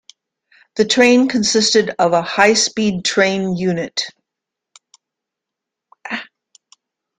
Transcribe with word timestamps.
The 0.77 0.85
train 0.85 1.27
consisted 1.29 1.91
of 1.99 2.13
a 2.13 2.23
High 2.23 2.55
Speed 2.55 3.05
Train 3.05 3.55
unit. 3.55 4.01